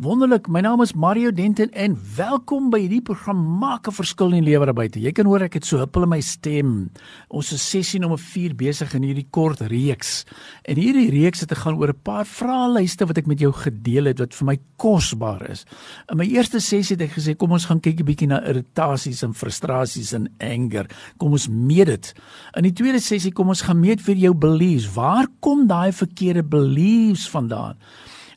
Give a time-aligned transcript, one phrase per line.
[0.00, 4.40] Wonderlik, my naam is Mario Denton en welkom by hierdie program Maak 'n verskil in
[4.40, 5.02] die lewe daarbuiten.
[5.02, 6.90] Jy kan hoor ek het so huppel in my stem.
[7.28, 10.24] Ons is sessie nommer 4 besig in hierdie kort reeks.
[10.64, 14.04] En hierdie reeks het te gaan oor 'n paar vraelyste wat ek met jou gedeel
[14.04, 15.66] het wat vir my kosbaar is.
[16.08, 19.22] In my eerste sessie het ek gesê kom ons gaan kyk 'n bietjie na irritasies
[19.22, 20.86] en frustrasies en anger.
[21.18, 22.14] Kom ons meet dit.
[22.56, 24.94] In die tweede sessie kom ons gaan meet vir jou beliefs.
[24.94, 27.76] Waar kom daai verkeerde beliefs vandaan?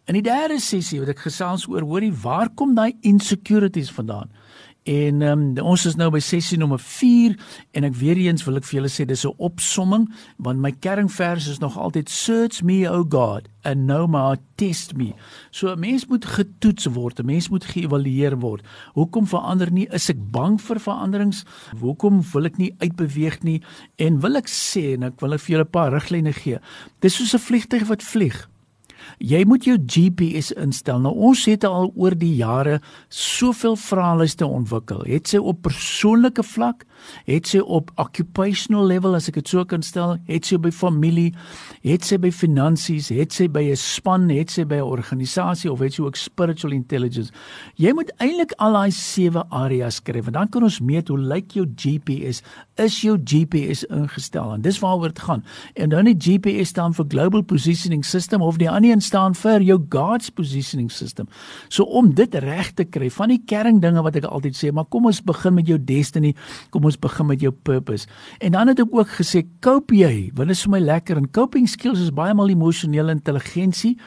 [0.04, 4.34] In die derde sessie wat ek gesels oor, hoorie, waar kom daai insecurities vandaan?
[4.84, 7.38] En um, ons is nou by sessie nommer 4
[7.80, 10.10] en ek weer eens wil ek vir julle sê dis 'n opsomming
[10.44, 15.16] want my kernvers is nog altyd search me o God and know my test me.
[15.52, 18.66] So 'n mens moet getoets word, 'n mens moet geëvalueer word.
[18.94, 19.88] Hoekom verander nie?
[19.88, 21.46] Is ek bang vir veranderings?
[21.80, 23.62] Hoekom wil ek nie uitbeweeg nie?
[23.96, 26.60] En wil ek sê en ek wil vir julle 'n paar riglyne gee.
[27.00, 28.50] Dis soos 'n vliegtuig wat vlieg.
[29.18, 31.00] Jy moet jou GPS instel.
[31.00, 35.04] Nou ons het al oor die jare soveel vraelyste ontwikkel.
[35.08, 36.86] Het sy op persoonlike vlak,
[37.28, 41.34] het sy op occupational level as ek dit so kan stel, het sy by familie,
[41.84, 45.80] het sy by finansies, het sy by 'n span, het sy by 'n organisasie of
[45.80, 47.32] het sy ook spiritual intelligence.
[47.76, 51.52] Jy moet eintlik al daai sewe areas skryf en dan kan ons meet hoe lyk
[51.52, 52.42] jou GPS?
[52.78, 54.54] Is jou GPS ingestel?
[54.54, 55.44] En dis waaroor dit gaan.
[55.74, 59.66] En dan die GPS staan vir Global Positioning System of die ander een staan vir
[59.66, 61.28] jou God's Positioning System.
[61.68, 65.10] So om dit reg te kry van die kerndinge wat ek altyd sê, maar kom
[65.10, 66.34] ons begin met jou destiny.
[66.74, 68.08] Kom ons begin met jou purpose.
[68.40, 70.30] En dan het ek ook gesê, cope jy?
[70.38, 73.98] Want dit is vir my lekker en coping skills is baie maal emosionele intelligensie.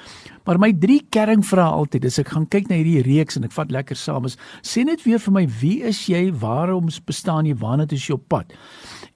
[0.46, 3.72] Maar my drie kernvrae altyd, as ek gaan kyk na hierdie reeks en ek vat
[3.74, 6.28] lekker saam is, sê net weer vir my, wie is jy?
[6.42, 7.56] Waarom bestaan jy?
[7.58, 8.54] Waarna is jou pad?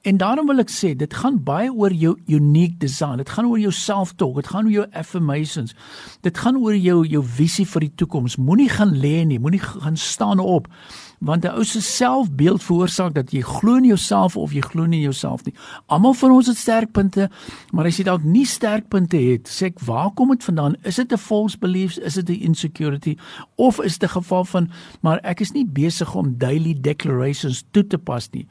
[0.02, 3.20] En daarom wil ek sê, dit gaan baie oor jou unique design.
[3.20, 5.76] Dit gaan oor jou self-talk, dit gaan oor jou affirmations.
[6.24, 8.38] Dit gaan oor jou jou visie vir die toekoms.
[8.40, 10.70] Moenie gaan lê nie, moenie gaan staan op
[11.20, 14.96] want 'n ou se selfbeeld veroorsaak dat jy glo in jouself of jy glo nie
[14.96, 15.54] in jouself nie.
[15.86, 17.30] Almal van ons het sterkpunte,
[17.72, 20.76] maar as jy dalk nie sterkpunte het, sê ek, waar kom dit vandaan?
[20.82, 21.98] Is dit 'n false beliefs?
[21.98, 23.16] Is dit 'n insecurity
[23.56, 24.70] of is dit 'n geval van
[25.00, 28.46] maar ek is nie besig om daily declarations toe te pas nie.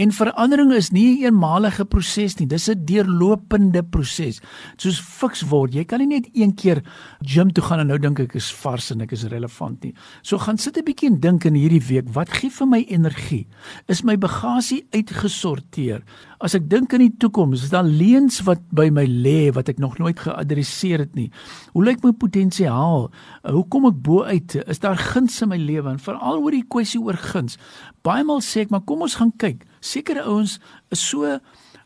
[0.00, 4.40] En verandering is nie 'n eenmalige proses nie, dis 'n deurlopende proses.
[4.76, 6.82] Soos fiks word, jy kan nie net een keer
[7.20, 9.94] gym toe gaan en nou dink ek is vars en ek is relevant nie.
[10.22, 13.46] So gaan sit 'n bietjie en dink in hierdie week, wat gee vir my energie?
[13.88, 16.02] Is my bagasie uitgesorteer?
[16.40, 19.80] As ek dink aan die toekoms, is daar leuns wat by my lê wat ek
[19.82, 21.28] nog nooit geadresseer het nie.
[21.74, 23.10] Hoe lyk my potensiaal?
[23.44, 24.56] Hoe kom ek bo uit?
[24.64, 25.92] Is daar guns in my lewe?
[25.92, 27.60] En veral oor die kwessie oor guns.
[28.06, 30.58] Baie maal sê ek, maar kom ons gaan kyk sekere ouens
[30.92, 31.38] is so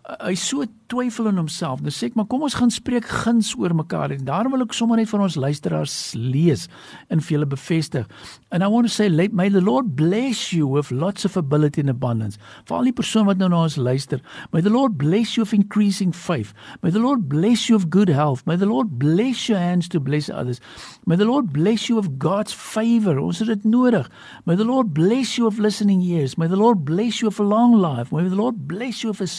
[0.04, 1.80] hy so twyfel in homself.
[1.80, 4.74] Nou sê ek, maar kom ons gaan spreek guns oor mekaar en daarom wil ek
[4.76, 6.66] sommer net vir ons luisteraars lees
[7.08, 8.04] en vir hulle bevestig.
[8.52, 11.88] And I want to say may the Lord bless you with lots of ability and
[11.88, 12.36] abundance.
[12.68, 14.20] Vir al die persone wat nou na ons luister,
[14.52, 16.52] may the Lord bless you with increasing faith.
[16.82, 18.44] May the Lord bless you with good health.
[18.44, 20.60] May the Lord bless your hands to bless others.
[21.08, 23.16] May the Lord bless you with God's favor.
[23.16, 24.12] Ons het dit nodig.
[24.44, 26.36] May the Lord bless you with listening ears.
[26.36, 28.12] May the Lord bless you with a long life.
[28.12, 29.32] May the Lord bless you with a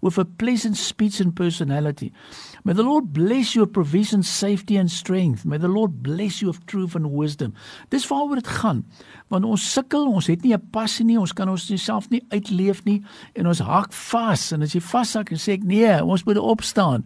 [0.00, 2.12] with a pleasant speech and personality.
[2.64, 5.44] May the Lord bless you with provision, safety and strength.
[5.44, 7.54] May the Lord bless you with truth and wisdom.
[7.90, 8.84] Dis waaroor dit gaan.
[9.28, 12.84] Want ons sukkel, ons het nie 'n passie nie, ons kan ons self nie uitleef
[12.84, 13.02] nie
[13.34, 17.04] en ons hak vas en as jy vashak en sê ek nee, ons moet opstaan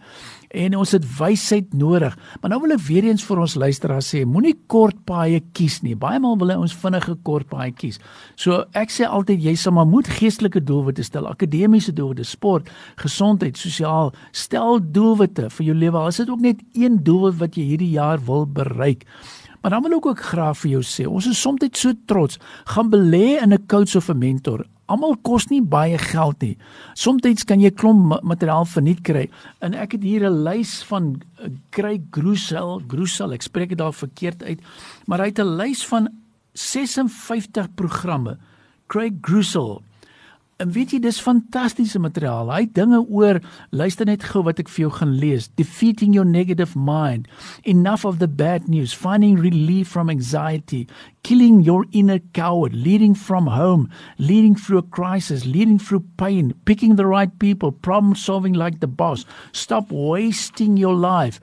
[0.50, 2.14] en ons het wysheid nodig.
[2.40, 5.96] Maar nou wil ek weer eens vir ons luisteraars sê, moenie kort paaie kies nie.
[5.98, 8.00] Baie maal wil ons vinnige kort paaie kies.
[8.36, 12.70] So ek sê altyd jy sal maar moet geestelike doelwitte stel, akademiese doelwitte, sport,
[13.00, 15.98] gesondheid, sosiaal, stel doelwitte vir jou lewe.
[15.98, 19.04] Al is dit ook net een doelwit wat jy hierdie jaar wil bereik.
[19.62, 22.90] Maar dan wil ek ook graag vir jou sê, ons is soms so trots, gaan
[22.90, 24.64] belê in 'n coach of 'n mentor.
[24.88, 26.56] Almal kos nie baie geld nie.
[26.96, 29.26] Soms kan jy klomp materiaal verniet kry.
[29.60, 31.20] En ek het hier 'n lys van
[31.70, 34.60] Craig eh, Grusel, Grusel, ek spreek dit daar verkeerd uit,
[35.06, 36.08] maar hy het 'n lys van
[36.54, 38.38] 56 programme.
[38.86, 39.82] Craig Grusel
[40.58, 42.48] En weet jy dis fantastiese materiaal.
[42.50, 43.38] Hy dinge oor
[43.70, 45.46] luister net gou wat ek vir jou gaan lees.
[45.54, 47.28] Defeating your negative mind.
[47.62, 48.90] Enough of the bad news.
[48.90, 50.88] Finding relief from anxiety.
[51.22, 52.74] Killing your inner coward.
[52.74, 53.86] Leading from home.
[54.18, 55.46] Leading through a crisis.
[55.46, 56.50] Leading through pain.
[56.64, 57.70] Picking the right people.
[57.70, 59.24] Problem solving like the boss.
[59.52, 61.38] Stop wasting your life.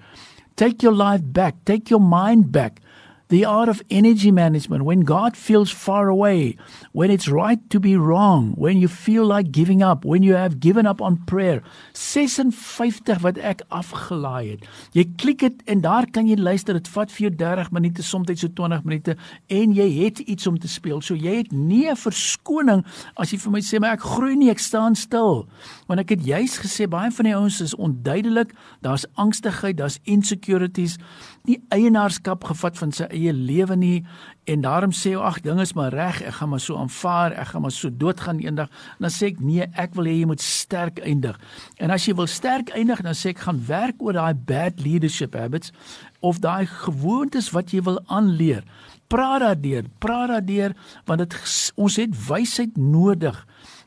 [0.57, 1.63] Take your life back.
[1.63, 2.81] Take your mind back.
[3.29, 6.57] The art of energy management, when God feels far away,
[6.91, 10.59] when it's right to be wrong, when you feel like giving up, when you have
[10.59, 11.63] given up on prayer.
[11.93, 14.67] 56 wat ek afgelaai het.
[14.93, 16.77] Jy klik dit en daar kan jy luister.
[16.77, 19.15] Dit vat vir jou 30 minute, soms so 20 minute
[19.49, 21.01] en jy het iets om te speel.
[21.01, 22.85] So jy het nie 'n verskoning
[23.17, 25.47] as jy vir my sê maar ek groei nie, ek staan stil.
[25.87, 30.97] Want ek het juis gesê baie van die ouens is onduidelik, daar's angstigheid, daar's insecurities,
[31.45, 34.05] nie eienaarskap gevat van sy eie lewe nie.
[34.45, 37.47] En daarom sê hy ag ding is maar reg ek gaan maar so aanvaar ek
[37.53, 38.69] gaan maar so doodgaan eendag.
[38.99, 41.39] Dan sê ek nee ek wil hê jy moet sterk eindig.
[41.77, 45.35] En as jy wil sterk eindig dan sê ek gaan werk oor daai bad leadership
[45.35, 45.73] habits
[46.19, 48.63] of daai gewoontes wat jy wil aanleer.
[49.07, 50.75] Praat daardeur praat daardeur
[51.05, 51.39] want dit
[51.75, 53.37] ons het wysheid nodig.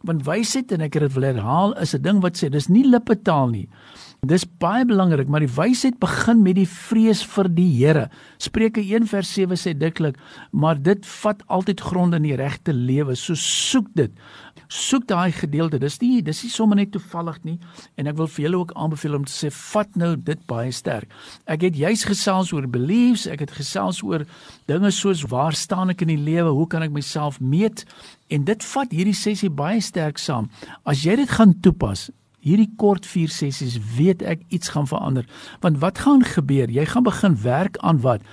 [0.06, 2.86] Want wysheid en ek het dit wil herhaal is 'n ding wat sê dis nie
[2.86, 3.68] lippetaal nie
[4.26, 8.08] Dis baie belangrik, maar die wysheid begin met die vrees vir die Here.
[8.42, 10.16] Spreuke 1:7 sê diklik,
[10.50, 13.14] maar dit vat altyd grond in die regte lewe.
[13.14, 14.10] So soek dit.
[14.68, 15.78] Soek daai gedeelte.
[15.78, 17.58] Dis nie dis nie sommer net toevallig nie
[17.96, 21.08] en ek wil vir julle ook aanbeveel om te sê vat nou dit baie sterk.
[21.46, 24.26] Ek het juis gesels oor beliefs, ek het gesels oor
[24.66, 26.50] dinge soos waar staan ek in die lewe?
[26.50, 27.86] Hoe kan ek myself meet?
[28.28, 30.50] En dit vat hierdie sessie baie sterk saam.
[30.84, 32.10] As jy dit gaan toepas,
[32.48, 35.26] hierdie kort 4 sessies weet ek iets gaan verander.
[35.60, 36.70] Want wat gaan gebeur?
[36.72, 38.24] Jy gaan begin werk aan wat?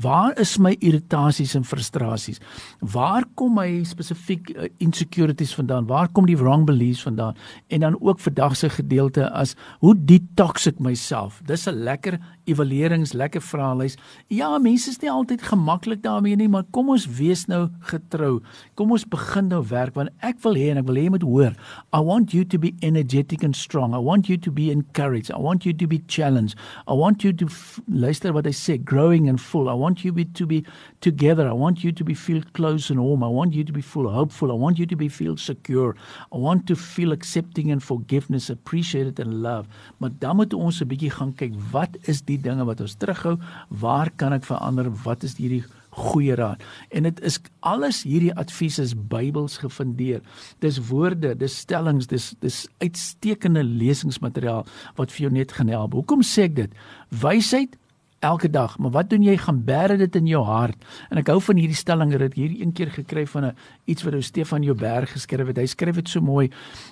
[0.00, 2.40] Waar is my irritasies en frustrasies?
[2.80, 5.86] Waar kom my spesifiek uh, insecurities vandaan?
[5.86, 7.36] Waar kom die wrong beliefs vandaan?
[7.68, 11.40] En dan ook vandag se gedeelte as hoe detox ek myself?
[11.44, 13.96] Dis 'n lekker evaluerings, lekker vraelys.
[14.26, 18.40] Ja, mense is nie altyd gemaklik daarmee nie, maar kom ons wees nou getrou.
[18.74, 21.22] Kom ons begin nou werk want ek wil hê en ek wil hê jy moet
[21.22, 21.54] hoor.
[21.92, 23.94] I want you to be energetic and strong.
[23.94, 25.30] I want you to be encouraged.
[25.30, 26.58] I want you to be challenged.
[26.88, 27.46] I want you to
[27.88, 29.68] luister wat hy sê, growing and full.
[29.68, 30.64] I want you be, to be
[31.00, 31.44] together.
[31.48, 33.22] I want you to be feel close and warm.
[33.22, 34.50] I want you to be full hopeful.
[34.54, 35.94] I want you to be feel secure.
[36.32, 39.66] I want to feel accepting and forgiveness, appreciated and love.
[39.98, 43.36] Maar dan moet ons 'n bietjie gaan kyk wat is die dinge wat ons terughou,
[43.68, 44.90] waar kan ek verander?
[45.04, 46.62] Wat is hierdie goeie raad?
[46.90, 50.20] En dit is alles hierdie advies is Bybels gefundeer.
[50.58, 55.92] Dis woorde, dis stellings, dis dis uitstekende lesingsmateriaal wat vir jou net gaan help.
[55.92, 56.74] Hoekom sê ek dit?
[57.22, 57.76] Wysheid
[58.22, 58.78] elke dag.
[58.78, 59.34] Maar wat doen jy?
[59.36, 60.78] Gaan bære dit in jou hart.
[61.10, 64.14] En ek hou van hierdie stelling dat hier een keer gekry van 'n iets wat
[64.14, 65.56] ou Stefan Jouberg geskryf het.
[65.56, 66.50] Hy skryf dit so mooi.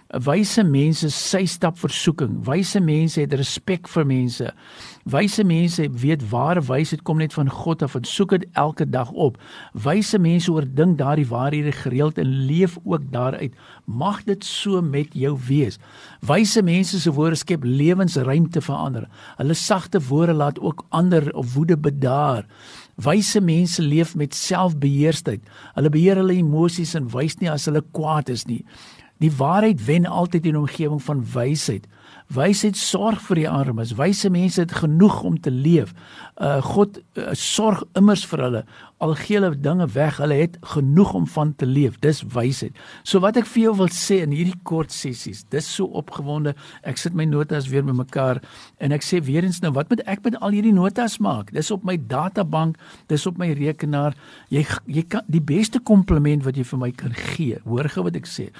[0.08, 2.44] Wyse mense sy stap versoeking.
[2.44, 4.52] Wyse mense het respek vir mense.
[5.04, 9.10] Wyse mense weet ware wysheid kom net van God af en soek dit elke dag
[9.10, 9.38] op.
[9.72, 13.54] Wyse mense oordink daardie waarhede gereeld en leef ook daaruit.
[13.86, 15.78] Mag dit so met jou wees.
[16.20, 19.08] Wyse mense se woorde skep lewensruimte vir ander.
[19.36, 22.46] Hulle sagte woorde laat ook ander of woede bedaar.
[23.00, 25.40] Wyse mense leef met selfbeheersheid.
[25.74, 28.64] Hulle beheer hulle emosies en wys nie as hulle kwaad is nie.
[29.20, 31.86] Die waarheid wen altyd in 'n omgewing van wysheid.
[32.34, 33.94] Wysheid sorg vir die armes.
[33.98, 35.94] Wyse mense het genoeg om te leef.
[36.40, 38.64] Uh God uh, sorg immers vir hulle
[39.00, 41.96] al gee hulle dinge weg, hulle het genoeg om van te leef.
[42.04, 42.76] Dis wysheid.
[43.02, 46.52] So wat ek vir jou wil sê in hierdie kort sessies, dis so opgewonde.
[46.84, 48.42] Ek sit my notas weer bymekaar
[48.84, 51.54] en ek sê weer eens nou, wat moet ek met al hierdie notas maak?
[51.56, 52.76] Dis op my databank,
[53.08, 54.16] dis op my rekenaar.
[54.52, 57.60] Jy jy kan die beste kompliment wat jy vir my kan gee.
[57.64, 58.50] Hoor gou wat ek sê.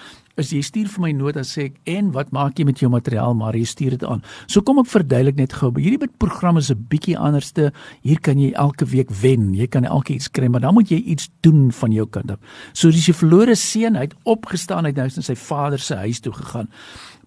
[0.40, 3.36] As jy stuur vir my notas sê ek en wat maak jy met jou materiaal
[3.40, 4.22] maar jy stuur dit aan.
[4.46, 5.72] So kom ek verduidelik net gou.
[5.76, 7.72] Hierdie program is 'n bietjie anderste.
[8.02, 9.54] Hier kan jy elke week wen.
[9.54, 12.38] Jy kan elke iets kry, maar dan moet jy iets doen van jou kant af.
[12.72, 16.20] So dis jy verlore seun, hy het opgestaan uit nou in sy vader se huis
[16.20, 16.68] toe gegaan.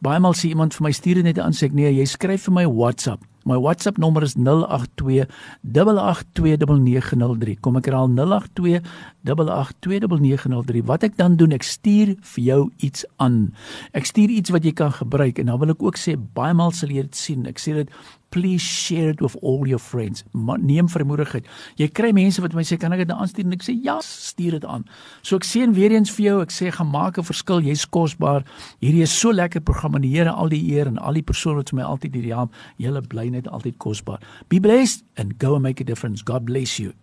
[0.01, 2.53] Baie maal sê iemand vir my stuur net aan sê ek nee, jy skryf vir
[2.53, 3.23] my WhatsApp.
[3.43, 5.27] My WhatsApp nommer is 082
[5.67, 7.59] 8829903.
[7.59, 8.81] Kom ek herhaal 082
[9.27, 10.83] 8829903.
[10.87, 13.53] Wat ek dan doen, ek stuur vir jou iets aan.
[13.91, 16.71] Ek stuur iets wat jy kan gebruik en dan wil ek ook sê baie maal
[16.75, 17.47] sal jy dit sien.
[17.49, 17.89] Ek sê dit
[18.33, 20.23] please share it with all your friends.
[20.33, 21.45] Ma, neem vermoedigheid.
[21.77, 24.57] Jy kry mense wat my sê kan ek dit aanstuur en ek sê ja, stuur
[24.57, 24.87] dit aan.
[25.21, 27.61] So ek sien weer eens vir jou, ek sê gaan maak 'n verskil.
[27.61, 28.41] Jy's kosbaar.
[28.81, 31.61] Hierdie is so lekker program en die Here al die eer en al die persone
[31.61, 32.53] wat vir my altyd hierdie help.
[32.77, 34.19] Julle bly net altyd kosbaar.
[34.49, 36.23] Be blessed and go and make a difference.
[36.23, 36.93] God bless you.